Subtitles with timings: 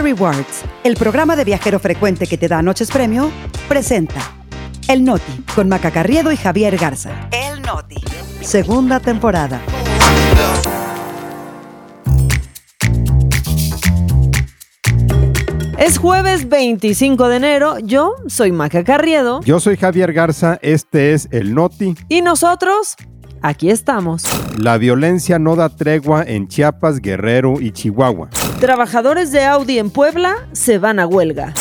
[0.00, 3.30] Rewards, el programa de viajero frecuente que te da noches premio,
[3.68, 4.20] presenta
[4.88, 7.28] El Noti con Maca Carriedo y Javier Garza.
[7.30, 7.96] El Noti.
[8.40, 9.60] Segunda temporada.
[15.78, 19.40] Es jueves 25 de enero, yo soy Maca Carriedo.
[19.42, 21.94] Yo soy Javier Garza, este es El Noti.
[22.08, 22.96] Y nosotros,
[23.42, 24.24] aquí estamos.
[24.58, 28.30] La violencia no da tregua en Chiapas, Guerrero y Chihuahua.
[28.60, 31.54] Trabajadores de Audi en Puebla se van a huelga.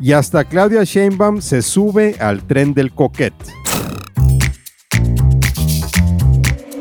[0.00, 3.34] Y hasta Claudia Sheinbaum se sube al tren del coquet.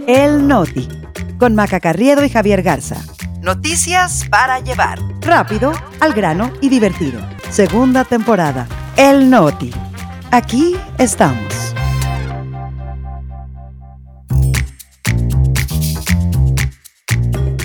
[0.08, 0.88] El Noti
[1.44, 2.98] con Maca Carriedo y Javier Garza.
[3.42, 5.00] Noticias para llevar.
[5.20, 7.20] Rápido, al grano y divertido.
[7.50, 8.66] Segunda temporada.
[8.96, 9.72] El Noti.
[10.32, 11.63] Aquí estamos.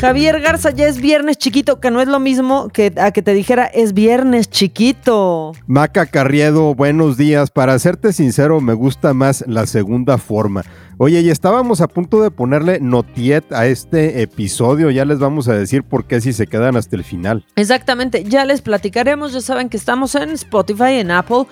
[0.00, 3.34] Javier Garza, ya es viernes chiquito, que no es lo mismo que a que te
[3.34, 5.52] dijera es viernes chiquito.
[5.66, 7.50] Maca Carriedo, buenos días.
[7.50, 10.62] Para serte sincero, me gusta más la segunda forma.
[10.98, 14.90] Oye, y estábamos a punto de ponerle notiet a este episodio.
[14.90, 17.44] Ya les vamos a decir por qué si se quedan hasta el final.
[17.56, 19.32] Exactamente, ya les platicaremos.
[19.32, 21.46] Ya saben que estamos en Spotify, en Apple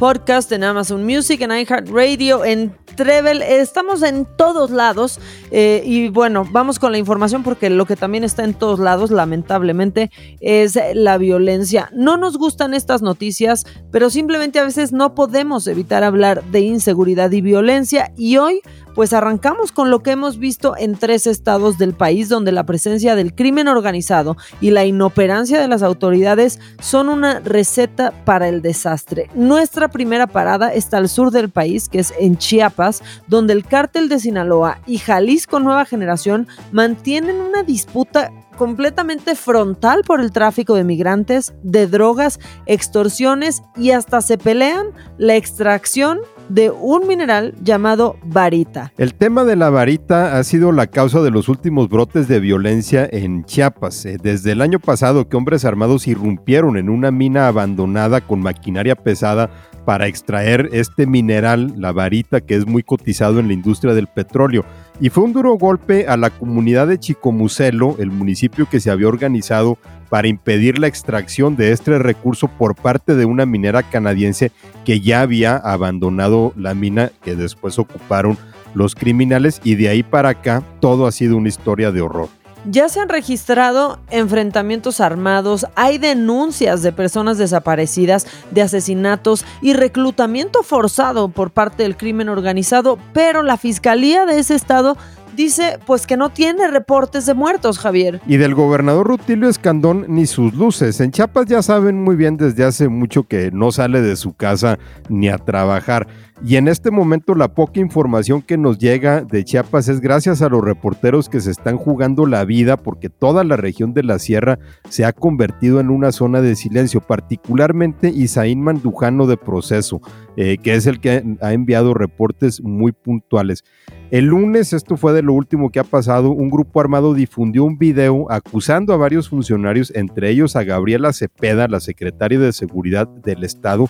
[0.00, 3.42] Podcast, en Amazon Music, en iHeartRadio, en Trevel.
[3.42, 5.20] Estamos en todos lados.
[5.50, 9.10] Eh, y bueno, vamos con la información porque lo que también está en todos lados,
[9.10, 11.90] lamentablemente, es la violencia.
[11.92, 17.30] No nos gustan estas noticias, pero simplemente a veces no podemos evitar hablar de inseguridad
[17.32, 18.10] y violencia.
[18.16, 18.62] Y hoy
[18.94, 23.14] pues arrancamos con lo que hemos visto en tres estados del país donde la presencia
[23.14, 29.30] del crimen organizado y la inoperancia de las autoridades son una receta para el desastre.
[29.34, 34.08] Nuestra primera parada está al sur del país, que es en Chiapas, donde el cártel
[34.08, 40.84] de Sinaloa y Jalisco Nueva Generación mantienen una disputa completamente frontal por el tráfico de
[40.84, 48.92] migrantes, de drogas, extorsiones y hasta se pelean la extracción de un mineral llamado varita.
[48.98, 53.08] El tema de la varita ha sido la causa de los últimos brotes de violencia
[53.10, 54.04] en Chiapas.
[54.04, 58.96] Eh, desde el año pasado que hombres armados irrumpieron en una mina abandonada con maquinaria
[58.96, 59.50] pesada
[59.84, 64.64] para extraer este mineral, la varita, que es muy cotizado en la industria del petróleo.
[65.00, 69.08] Y fue un duro golpe a la comunidad de Chicomucelo, el municipio que se había
[69.08, 69.78] organizado
[70.10, 74.52] para impedir la extracción de este recurso por parte de una minera canadiense
[74.84, 78.36] que ya había abandonado la mina que después ocuparon
[78.74, 82.28] los criminales y de ahí para acá todo ha sido una historia de horror.
[82.66, 90.62] Ya se han registrado enfrentamientos armados, hay denuncias de personas desaparecidas, de asesinatos y reclutamiento
[90.62, 94.98] forzado por parte del crimen organizado, pero la Fiscalía de ese estado
[95.40, 98.20] dice pues que no tiene reportes de muertos, Javier.
[98.26, 101.00] Y del gobernador Rutilio Escandón ni sus luces.
[101.00, 104.78] En Chiapas ya saben muy bien desde hace mucho que no sale de su casa
[105.08, 106.06] ni a trabajar.
[106.42, 110.48] Y en este momento la poca información que nos llega de Chiapas es gracias a
[110.48, 114.58] los reporteros que se están jugando la vida porque toda la región de la sierra
[114.88, 120.00] se ha convertido en una zona de silencio, particularmente Isaín Mandujano de Proceso,
[120.36, 123.64] eh, que es el que ha enviado reportes muy puntuales.
[124.10, 127.78] El lunes, esto fue de lo último que ha pasado, un grupo armado difundió un
[127.78, 133.44] video acusando a varios funcionarios, entre ellos a Gabriela Cepeda, la secretaria de Seguridad del
[133.44, 133.88] Estado,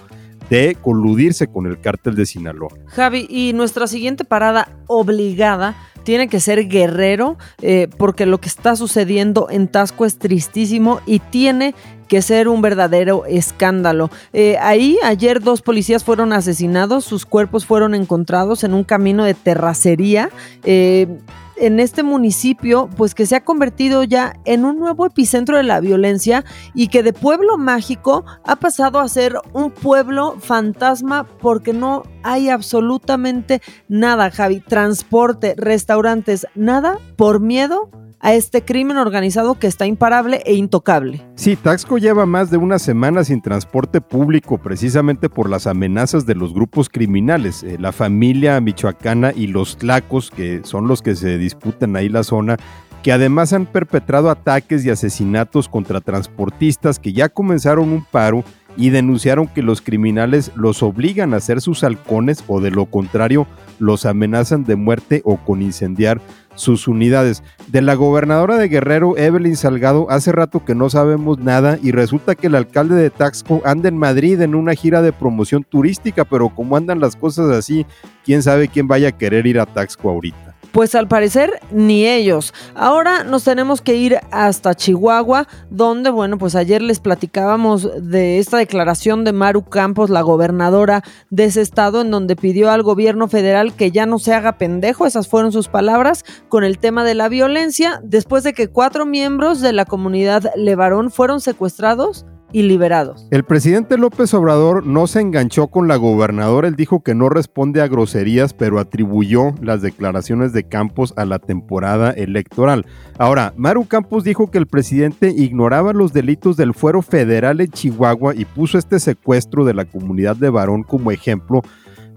[0.51, 2.69] de coludirse con el cártel de Sinaloa.
[2.89, 8.77] Javi, y nuestra siguiente parada obligada tiene que ser guerrero, eh, porque lo que está
[8.77, 11.75] sucediendo en Tasco es tristísimo y tiene
[12.11, 14.11] que ser un verdadero escándalo.
[14.33, 19.35] Eh, ahí ayer dos policías fueron asesinados, sus cuerpos fueron encontrados en un camino de
[19.35, 20.29] terracería.
[20.65, 21.07] Eh,
[21.55, 25.79] en este municipio, pues que se ha convertido ya en un nuevo epicentro de la
[25.79, 26.45] violencia
[26.75, 32.49] y que de pueblo mágico ha pasado a ser un pueblo fantasma porque no hay
[32.49, 34.59] absolutamente nada, Javi.
[34.61, 37.89] Transporte, restaurantes, nada por miedo
[38.21, 41.27] a este crimen organizado que está imparable e intocable.
[41.35, 46.35] Sí, Taxco lleva más de una semana sin transporte público precisamente por las amenazas de
[46.35, 51.39] los grupos criminales, eh, la familia michoacana y los tlacos, que son los que se
[51.39, 52.57] disputan ahí la zona,
[53.03, 58.45] que además han perpetrado ataques y asesinatos contra transportistas que ya comenzaron un paro
[58.77, 63.47] y denunciaron que los criminales los obligan a hacer sus halcones o de lo contrario
[63.79, 66.21] los amenazan de muerte o con incendiar
[66.55, 67.43] sus unidades.
[67.69, 72.35] De la gobernadora de Guerrero, Evelyn Salgado, hace rato que no sabemos nada y resulta
[72.35, 76.49] que el alcalde de Taxco anda en Madrid en una gira de promoción turística, pero
[76.49, 77.87] como andan las cosas así,
[78.25, 80.50] quién sabe quién vaya a querer ir a Taxco ahorita.
[80.73, 82.55] Pues al parecer ni ellos.
[82.75, 88.59] Ahora nos tenemos que ir hasta Chihuahua, donde, bueno, pues ayer les platicábamos de esta
[88.59, 93.75] declaración de Maru Campos, la gobernadora de ese estado, en donde pidió al gobierno federal
[93.75, 97.29] que ya no se haga pendejo, esas fueron sus palabras, con el tema de la
[97.29, 103.27] violencia, después de que cuatro miembros de la comunidad Levarón fueron secuestrados y liberados.
[103.31, 107.83] El presidente López Obrador no se enganchó con la gobernadora, él dijo que no responde
[107.83, 112.87] a groserías, pero atribuyó las declaraciones de Campos a la temporada electoral.
[113.19, 118.35] Ahora, Maru Campos dijo que el presidente ignoraba los delitos del fuero federal en Chihuahua
[118.35, 121.63] y puso este secuestro de la comunidad de Varón como ejemplo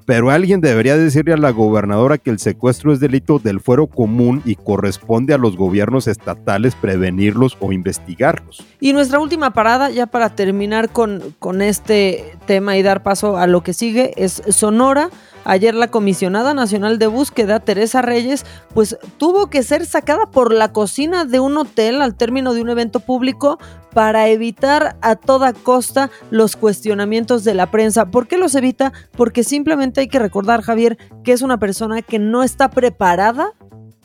[0.06, 4.42] pero alguien debería decirle a la gobernadora que el secuestro es delito del fuero común
[4.46, 8.64] y corresponde a los gobiernos estatales prevenirlos o investigarlos.
[8.80, 13.48] Y nuestra última parada, ya para terminar con, con este tema y dar paso a
[13.48, 15.10] lo que sigue, es Sonora.
[15.46, 20.72] Ayer la comisionada nacional de búsqueda, Teresa Reyes, pues tuvo que ser sacada por la
[20.72, 23.60] cocina de un hotel al término de un evento público
[23.94, 28.06] para evitar a toda costa los cuestionamientos de la prensa.
[28.06, 28.94] ¿Por qué los evita?
[29.16, 33.54] Porque simplemente hay que recordar, Javier, que es una persona que no está preparada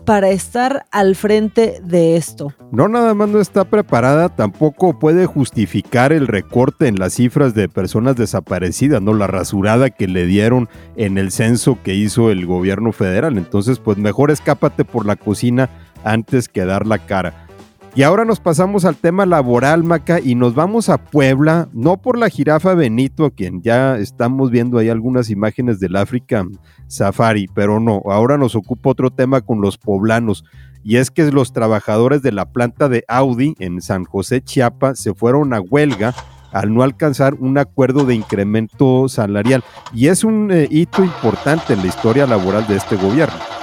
[0.08, 2.54] para estar al frente de esto.
[2.72, 7.68] No nada más no está preparada, tampoco puede justificar el recorte en las cifras de
[7.68, 12.92] personas desaparecidas, no la rasurada que le dieron en el censo que hizo el gobierno
[12.92, 13.36] federal.
[13.36, 15.68] Entonces, pues mejor escápate por la cocina
[16.04, 17.47] antes que dar la cara.
[17.94, 22.16] Y ahora nos pasamos al tema laboral, Maca, y nos vamos a Puebla, no por
[22.16, 26.46] la jirafa Benito, quien ya estamos viendo ahí algunas imágenes del África
[26.86, 30.44] Safari, pero no, ahora nos ocupa otro tema con los poblanos,
[30.84, 35.12] y es que los trabajadores de la planta de Audi en San José, Chiapa, se
[35.12, 36.14] fueron a huelga
[36.52, 41.80] al no alcanzar un acuerdo de incremento salarial, y es un eh, hito importante en
[41.80, 43.57] la historia laboral de este gobierno.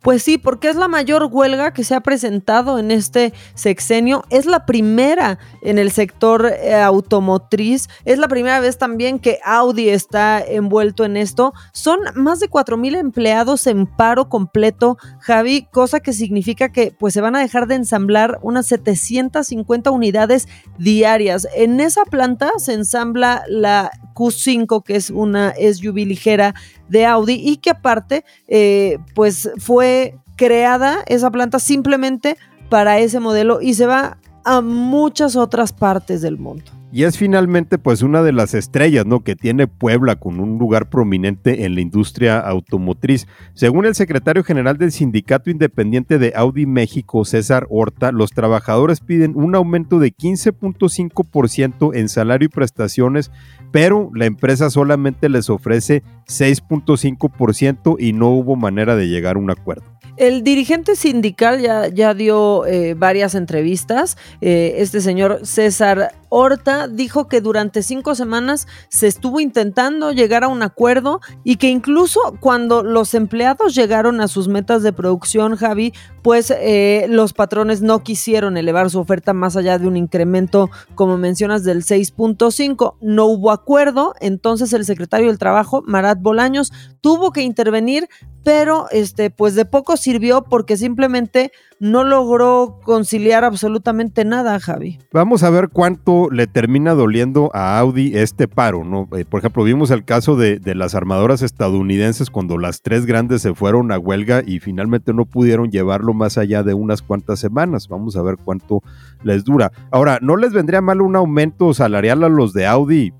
[0.00, 4.24] Pues sí, porque es la mayor huelga que se ha presentado en este sexenio.
[4.30, 7.88] Es la primera en el sector eh, automotriz.
[8.04, 11.52] Es la primera vez también que Audi está envuelto en esto.
[11.72, 17.14] Son más de 4 mil empleados en paro completo, Javi, cosa que significa que pues
[17.14, 20.46] se van a dejar de ensamblar unas 750 unidades
[20.78, 21.48] diarias.
[21.54, 26.54] En esa planta se ensambla la Q5, que es una SUV ligera
[26.88, 32.36] de Audi y que aparte eh, pues fue creada esa planta simplemente
[32.68, 36.77] para ese modelo y se va a muchas otras partes del mundo.
[36.90, 39.20] Y es finalmente pues una de las estrellas, ¿no?
[39.20, 43.26] que tiene Puebla con un lugar prominente en la industria automotriz.
[43.52, 49.36] Según el secretario general del Sindicato Independiente de Audi México, César Horta, los trabajadores piden
[49.36, 53.30] un aumento de 15.5% en salario y prestaciones,
[53.70, 59.50] pero la empresa solamente les ofrece 6.5% y no hubo manera de llegar a un
[59.50, 59.97] acuerdo.
[60.18, 64.16] El dirigente sindical ya, ya dio eh, varias entrevistas.
[64.40, 70.48] Eh, este señor César Horta dijo que durante cinco semanas se estuvo intentando llegar a
[70.48, 75.94] un acuerdo y que incluso cuando los empleados llegaron a sus metas de producción, Javi,
[76.22, 81.16] pues eh, los patrones no quisieron elevar su oferta más allá de un incremento, como
[81.16, 82.96] mencionas, del 6.5.
[83.00, 88.08] No hubo acuerdo, entonces el secretario del Trabajo, Marat Bolaños, tuvo que intervenir,
[88.44, 94.98] pero este, pues de poco sirvió porque simplemente no logró conciliar absolutamente nada, Javi.
[95.12, 99.06] Vamos a ver cuánto le termina doliendo a Audi este paro, ¿no?
[99.14, 103.42] Eh, por ejemplo, vimos el caso de, de, las armadoras estadounidenses cuando las tres grandes
[103.42, 107.88] se fueron a huelga y finalmente no pudieron llevarlo más allá de unas cuantas semanas.
[107.88, 108.82] Vamos a ver cuánto
[109.22, 109.72] les dura.
[109.90, 113.12] Ahora, ¿no les vendría mal un aumento salarial a los de Audi?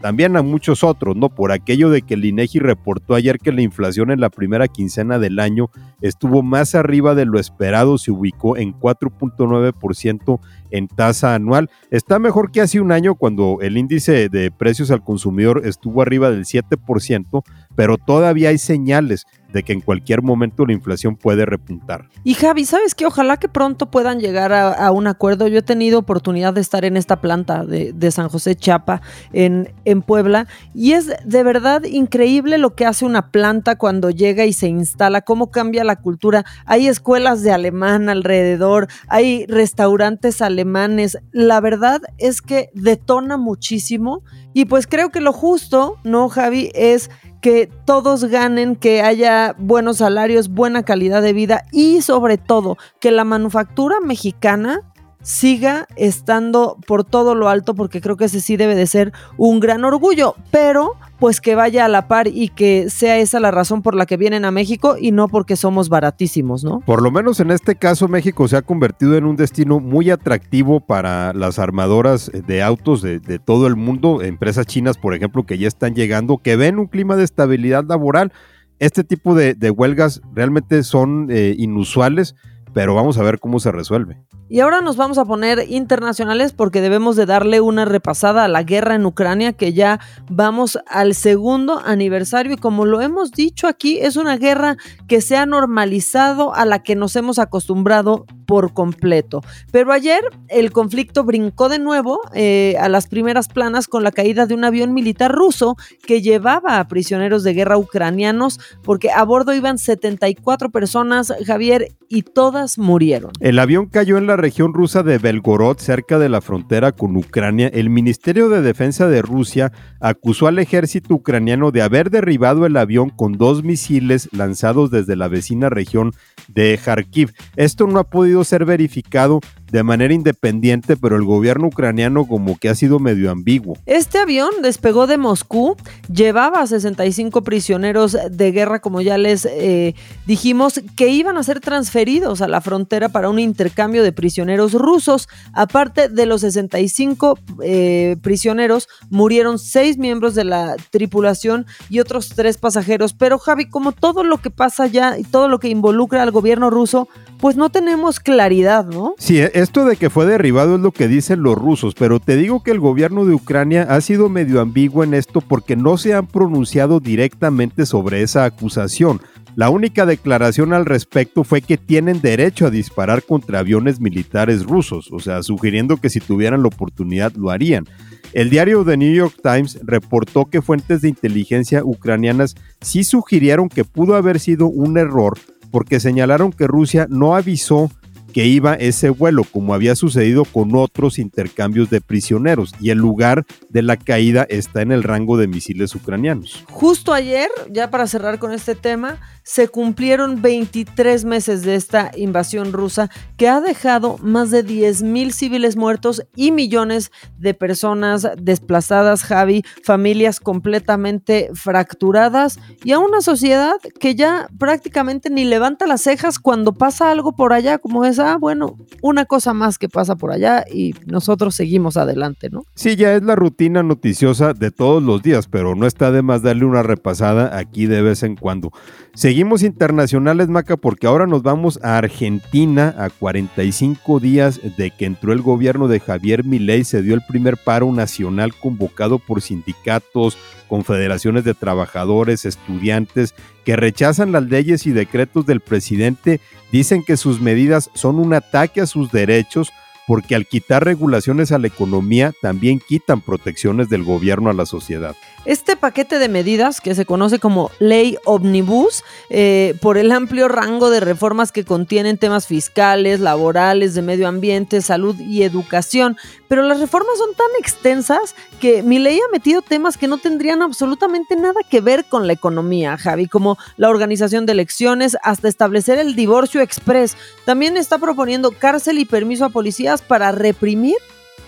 [0.00, 1.30] también a muchos otros, ¿no?
[1.30, 5.18] Por aquello de que el INEGI reportó ayer que la inflación en la primera quincena
[5.18, 5.70] del año
[6.04, 10.38] estuvo más arriba de lo esperado, se ubicó en 4.9%
[10.70, 11.70] en tasa anual.
[11.90, 16.30] Está mejor que hace un año cuando el índice de precios al consumidor estuvo arriba
[16.30, 17.42] del 7%,
[17.74, 22.08] pero todavía hay señales de que en cualquier momento la inflación puede repuntar.
[22.24, 23.06] Y Javi, ¿sabes qué?
[23.06, 25.46] Ojalá que pronto puedan llegar a, un acuerdo.
[25.46, 29.00] Yo he tenido oportunidad de estar en esta planta de, San José Chapa
[29.32, 34.52] en, Puebla y es de verdad increíble lo que hace una planta cuando llega y
[34.52, 36.44] se instala, cómo cambia la cultura.
[36.66, 41.18] Hay escuelas de alemán alrededor, hay restaurantes alemanes.
[41.32, 44.22] La verdad es que detona muchísimo
[44.52, 46.70] y pues creo que lo justo, ¿no, Javi?
[46.74, 47.10] Es
[47.40, 53.10] que todos ganen, que haya buenos salarios, buena calidad de vida y sobre todo que
[53.10, 54.80] la manufactura mexicana
[55.24, 59.58] siga estando por todo lo alto, porque creo que ese sí debe de ser un
[59.58, 63.80] gran orgullo, pero pues que vaya a la par y que sea esa la razón
[63.80, 66.80] por la que vienen a México y no porque somos baratísimos, ¿no?
[66.80, 70.80] Por lo menos en este caso México se ha convertido en un destino muy atractivo
[70.80, 75.68] para las armadoras de autos de, todo el mundo, empresas chinas por ejemplo que ya
[75.68, 78.32] están llegando, que ven un clima de estabilidad laboral.
[78.78, 82.34] Este tipo de, huelgas realmente son eh, inusuales
[82.74, 84.18] pero vamos a ver cómo se resuelve.
[84.50, 88.62] Y ahora nos vamos a poner internacionales porque debemos de darle una repasada a la
[88.62, 93.98] guerra en Ucrania, que ya vamos al segundo aniversario y como lo hemos dicho aquí,
[94.00, 94.76] es una guerra
[95.08, 99.42] que se ha normalizado a la que nos hemos acostumbrado por completo.
[99.70, 104.46] Pero ayer el conflicto brincó de nuevo eh, a las primeras planas con la caída
[104.46, 109.54] de un avión militar ruso que llevaba a prisioneros de guerra ucranianos porque a bordo
[109.54, 113.32] iban 74 personas, Javier, y todas murieron.
[113.40, 117.68] El avión cayó en la región rusa de Belgorod, cerca de la frontera con Ucrania.
[117.68, 123.10] El Ministerio de Defensa de Rusia acusó al ejército ucraniano de haber derribado el avión
[123.10, 126.12] con dos misiles lanzados desde la vecina región
[126.48, 127.32] de Kharkiv.
[127.56, 132.68] Esto no ha podido ser verificado de manera independiente, pero el gobierno ucraniano como que
[132.68, 133.76] ha sido medio ambiguo.
[133.86, 135.76] Este avión despegó de Moscú,
[136.12, 139.94] llevaba 65 prisioneros de guerra, como ya les eh,
[140.26, 145.28] dijimos, que iban a ser transferidos a la frontera para un intercambio de prisioneros rusos.
[145.52, 152.58] Aparte de los 65 eh, prisioneros, murieron seis miembros de la tripulación y otros tres
[152.58, 153.12] pasajeros.
[153.12, 156.70] Pero Javi, como todo lo que pasa ya y todo lo que involucra al gobierno
[156.70, 159.14] ruso, pues no tenemos claridad, ¿no?
[159.18, 162.64] Sí, esto de que fue derribado es lo que dicen los rusos, pero te digo
[162.64, 166.26] que el gobierno de Ucrania ha sido medio ambiguo en esto porque no se han
[166.26, 169.20] pronunciado directamente sobre esa acusación.
[169.54, 175.10] La única declaración al respecto fue que tienen derecho a disparar contra aviones militares rusos,
[175.12, 177.86] o sea, sugiriendo que si tuvieran la oportunidad lo harían.
[178.32, 183.84] El diario The New York Times reportó que fuentes de inteligencia ucranianas sí sugirieron que
[183.84, 185.38] pudo haber sido un error
[185.70, 187.90] porque señalaron que Rusia no avisó
[188.34, 193.46] que iba ese vuelo, como había sucedido con otros intercambios de prisioneros, y el lugar
[193.68, 196.64] de la caída está en el rango de misiles ucranianos.
[196.68, 202.72] Justo ayer, ya para cerrar con este tema, se cumplieron 23 meses de esta invasión
[202.72, 209.62] rusa que ha dejado más de 10.000 civiles muertos y millones de personas desplazadas, Javi,
[209.84, 216.72] familias completamente fracturadas y a una sociedad que ya prácticamente ni levanta las cejas cuando
[216.72, 220.64] pasa algo por allá, como es, ah, bueno, una cosa más que pasa por allá
[220.70, 222.64] y nosotros seguimos adelante, ¿no?
[222.74, 226.42] Sí, ya es la rutina noticiosa de todos los días, pero no está de más
[226.42, 228.72] darle una repasada aquí de vez en cuando.
[229.14, 235.32] Seguimos internacionales, Maca, porque ahora nos vamos a Argentina a 45 días de que entró
[235.32, 240.36] el gobierno de Javier Milei, se dio el primer paro nacional convocado por sindicatos,
[240.68, 246.40] confederaciones de trabajadores, estudiantes, que rechazan las leyes y decretos del presidente,
[246.72, 249.72] dicen que sus medidas son un ataque a sus derechos,
[250.06, 255.14] porque al quitar regulaciones a la economía también quitan protecciones del gobierno a la sociedad.
[255.44, 260.88] Este paquete de medidas, que se conoce como Ley Omnibus, eh, por el amplio rango
[260.88, 266.16] de reformas que contienen temas fiscales, laborales, de medio ambiente, salud y educación,
[266.48, 270.62] pero las reformas son tan extensas que mi ley ha metido temas que no tendrían
[270.62, 275.98] absolutamente nada que ver con la economía, Javi, como la organización de elecciones hasta establecer
[275.98, 277.16] el divorcio express.
[277.44, 280.96] También está proponiendo cárcel y permiso a policías para reprimir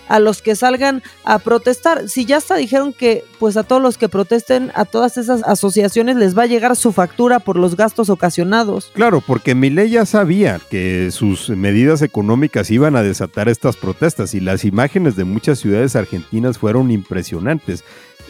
[0.07, 2.09] a los que salgan a protestar.
[2.09, 6.15] Si ya hasta dijeron que pues a todos los que protesten, a todas esas asociaciones
[6.15, 8.91] les va a llegar su factura por los gastos ocasionados.
[8.93, 14.39] Claro, porque ley ya sabía que sus medidas económicas iban a desatar estas protestas y
[14.39, 17.83] las imágenes de muchas ciudades argentinas fueron impresionantes.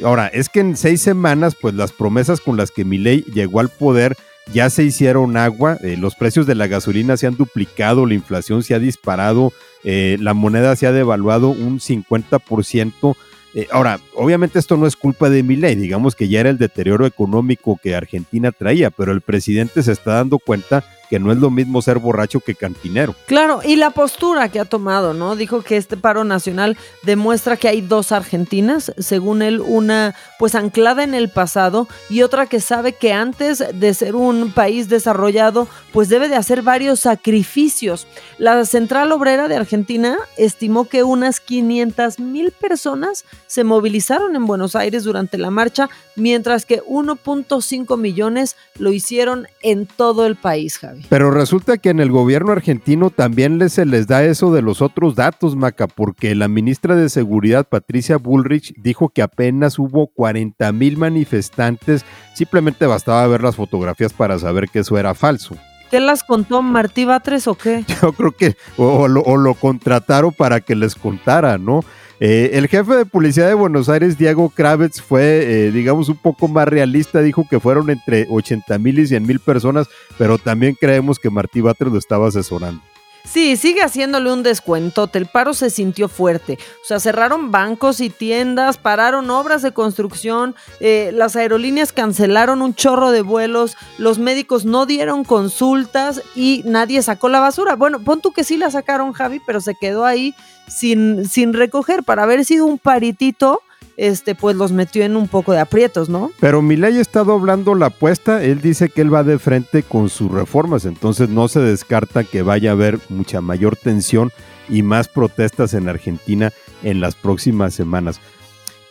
[0.03, 3.69] Ahora, es que en seis semanas, pues las promesas con las que ley llegó al
[3.69, 4.15] poder
[4.53, 8.63] ya se hicieron agua, eh, los precios de la gasolina se han duplicado, la inflación
[8.63, 13.15] se ha disparado, eh, la moneda se ha devaluado un 50%.
[13.53, 17.05] Eh, ahora, obviamente esto no es culpa de ley, digamos que ya era el deterioro
[17.05, 21.49] económico que Argentina traía, pero el presidente se está dando cuenta que no es lo
[21.49, 23.15] mismo ser borracho que cantinero.
[23.25, 25.35] Claro, y la postura que ha tomado, ¿no?
[25.35, 31.03] Dijo que este paro nacional demuestra que hay dos Argentinas, según él, una pues anclada
[31.03, 36.09] en el pasado y otra que sabe que antes de ser un país desarrollado, pues
[36.09, 38.07] debe de hacer varios sacrificios.
[38.37, 44.75] La Central Obrera de Argentina estimó que unas 500 mil personas se movilizaron en Buenos
[44.75, 50.79] Aires durante la marcha, mientras que 1.5 millones lo hicieron en todo el país.
[51.09, 54.81] Pero resulta que en el gobierno argentino también les, se les da eso de los
[54.81, 60.71] otros datos, Maca, porque la ministra de Seguridad, Patricia Bullrich, dijo que apenas hubo 40
[60.71, 62.05] mil manifestantes.
[62.33, 65.55] Simplemente bastaba ver las fotografías para saber que eso era falso.
[65.89, 67.85] ¿Qué las contó Martí Batres o qué?
[68.01, 71.81] Yo creo que o, lo, o lo contrataron para que les contara, ¿no?
[72.19, 76.47] Eh, el jefe de policía de Buenos Aires, Diego Kravitz, fue, eh, digamos, un poco
[76.47, 77.21] más realista.
[77.21, 81.61] Dijo que fueron entre 80 mil y 100 mil personas, pero también creemos que Martí
[81.61, 82.81] Batres lo estaba asesorando.
[83.29, 85.19] Sí, sigue haciéndole un descuentote.
[85.19, 86.57] El paro se sintió fuerte.
[86.81, 92.73] O sea, cerraron bancos y tiendas, pararon obras de construcción, eh, las aerolíneas cancelaron un
[92.73, 97.75] chorro de vuelos, los médicos no dieron consultas y nadie sacó la basura.
[97.75, 100.33] Bueno, pon tú que sí la sacaron, Javi, pero se quedó ahí
[100.67, 102.03] sin, sin recoger.
[102.03, 103.61] Para haber sido un paritito,
[103.97, 106.31] este, pues los metió en un poco de aprietos, ¿no?
[106.39, 110.31] Pero Milei está doblando la apuesta, él dice que él va de frente con sus
[110.31, 114.31] reformas, entonces no se descarta que vaya a haber mucha mayor tensión
[114.69, 116.51] y más protestas en Argentina
[116.83, 118.21] en las próximas semanas.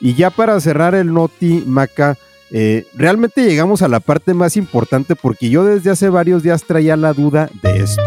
[0.01, 2.19] Y ya para cerrar el Noti Maca,
[2.51, 6.97] eh, realmente llegamos a la parte más importante porque yo desde hace varios días traía
[6.97, 8.03] la duda de esto.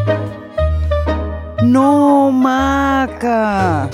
[1.63, 3.89] No, Maca.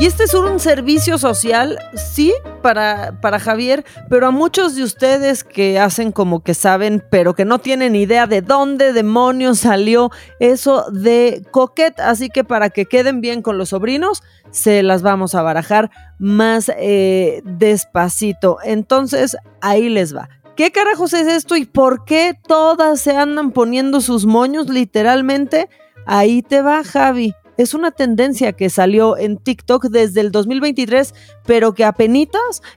[0.00, 5.42] Y este es un servicio social, sí, para, para Javier, pero a muchos de ustedes
[5.42, 10.88] que hacen como que saben, pero que no tienen idea de dónde demonios salió eso
[10.92, 11.98] de Coquette.
[11.98, 15.90] Así que para que queden bien con los sobrinos, se las vamos a barajar
[16.20, 18.58] más eh, despacito.
[18.62, 20.28] Entonces, ahí les va.
[20.54, 25.68] ¿Qué carajos es esto y por qué todas se andan poniendo sus moños literalmente?
[26.06, 31.74] Ahí te va, Javi es una tendencia que salió en TikTok desde el 2023, pero
[31.74, 32.08] que apenas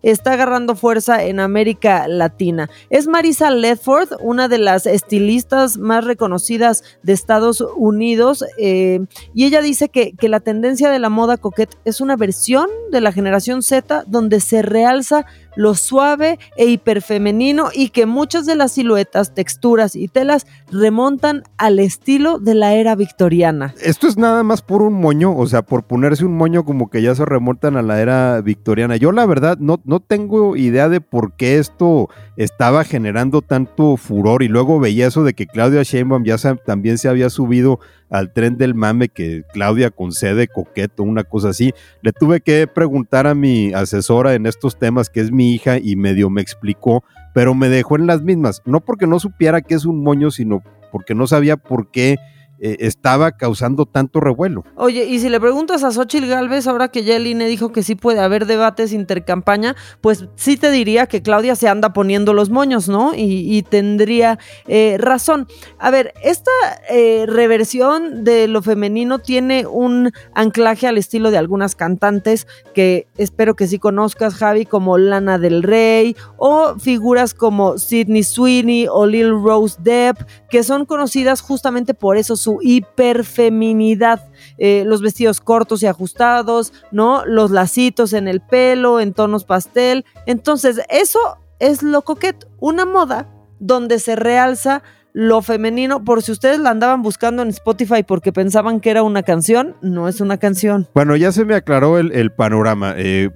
[0.02, 2.70] está agarrando fuerza en América Latina.
[2.90, 9.00] Es Marisa Ledford, una de las estilistas más reconocidas de Estados Unidos, eh,
[9.34, 13.02] y ella dice que, que la tendencia de la moda coquette es una versión de
[13.02, 18.74] la generación Z donde se realza lo suave e hiperfemenino y que muchas de las
[18.74, 23.74] siluetas, texturas y telas remontan al estilo de la era victoriana.
[23.82, 27.02] Esto es nada más por un moño, o sea, por ponerse un moño como que
[27.02, 28.96] ya se remontan a la era victoriana.
[28.96, 34.44] Yo la verdad no, no tengo idea de por qué esto estaba generando tanto furor
[34.44, 37.80] y luego veía eso de que Claudia Sheinbaum ya también se había subido
[38.12, 41.74] al tren del mame que Claudia concede coqueto, una cosa así.
[42.02, 45.96] Le tuve que preguntar a mi asesora en estos temas, que es mi hija, y
[45.96, 48.62] medio me explicó, pero me dejó en las mismas.
[48.66, 52.18] No porque no supiera que es un moño, sino porque no sabía por qué
[52.64, 54.64] eh, estaba causando tanto revuelo.
[54.76, 57.82] Oye, y si le preguntas a Xochitl Galvez, ahora que ya el INE dijo que
[57.82, 62.52] sí puede haber debates intercampaña, pues sí te diría que Claudia se anda poniendo los
[62.52, 63.14] moños, ¿no?
[63.16, 65.48] Y, tendría eh, razón.
[65.80, 66.52] A ver, esta
[66.90, 73.56] eh, reversión de lo femenino tiene un anclaje al estilo de algunas cantantes que espero
[73.56, 79.32] que sí conozcas, Javi, como Lana del Rey, o figuras como Sidney Sweeney o Lil
[79.32, 80.20] Rose Depp,
[80.50, 87.26] que son conocidas justamente por eso, su hiperfeminidad, eh, los vestidos cortos y ajustados, ¿no?
[87.26, 90.06] Los lacitos en el pelo, en tonos pastel.
[90.26, 91.20] Entonces, eso
[91.60, 93.28] es lo coquet, una moda
[93.60, 94.82] donde se realza
[95.14, 99.24] lo femenino, por si ustedes la andaban buscando en Spotify porque pensaban que era una
[99.24, 100.88] canción, no es una canción.
[100.94, 102.94] Bueno, ya se me aclaró el, el panorama.
[102.98, 103.30] Eh,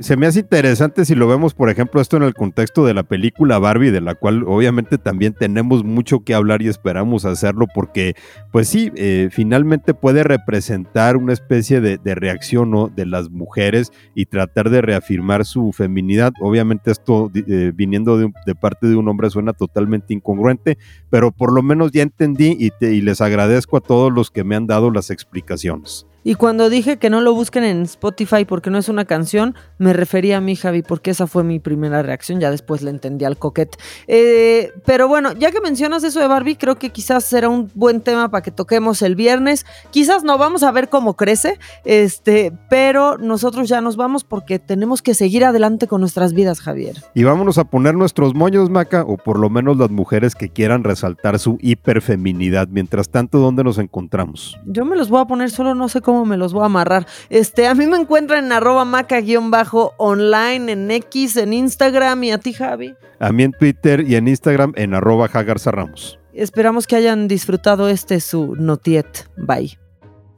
[0.00, 3.04] se me hace interesante si lo vemos, por ejemplo, esto en el contexto de la
[3.04, 8.14] película Barbie, de la cual obviamente también tenemos mucho que hablar y esperamos hacerlo porque,
[8.52, 12.88] pues sí, eh, finalmente puede representar una especie de, reacción ¿no?
[12.88, 16.32] de las mujeres y tratar de reafirmar su feminidad.
[16.40, 20.78] Obviamente esto eh, viniendo de, parte de un hombre suena totalmente incongruente,
[21.10, 24.44] pero por lo menos ya entendí y, te, y les agradezco a todos los que
[24.44, 26.06] me han dado las explicaciones.
[26.24, 29.92] Y cuando dije que no lo busquen en Spotify porque no es una canción, me
[29.92, 32.40] refería a mí, Javi, porque esa fue mi primera reacción.
[32.40, 33.76] Ya después le entendí al coquete.
[34.06, 38.00] Eh, pero bueno, ya que mencionas eso de Barbie, creo que quizás será un buen
[38.00, 39.66] tema para que toquemos el viernes.
[39.90, 45.02] Quizás no vamos a ver cómo crece, este, pero nosotros ya nos vamos porque tenemos
[45.02, 46.96] que seguir adelante con nuestras vidas, Javier.
[47.14, 50.84] Y vámonos a poner nuestros moños, Maca, o por lo menos las mujeres que quieran
[50.84, 52.68] resaltar su hiperfeminidad.
[52.68, 54.58] Mientras tanto, ¿dónde nos encontramos?
[54.64, 57.06] Yo me los voy a poner solo, no sé cómo me los voy a amarrar.
[57.30, 62.52] Este, a mí me encuentran en arroba maca-online, en X, en Instagram y a ti,
[62.52, 62.94] Javi.
[63.18, 66.18] A mí en Twitter y en Instagram en arroba Ramos.
[66.32, 69.28] Esperamos que hayan disfrutado este su notiet.
[69.36, 69.78] Bye.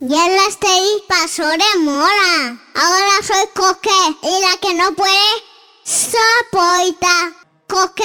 [0.01, 2.61] Ya la estoy pasó de moda.
[2.75, 3.89] Ahora soy coque
[4.23, 5.13] y la que no puede
[5.85, 7.33] soporta
[7.67, 8.05] coque.